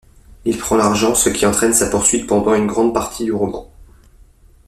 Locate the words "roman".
3.33-3.71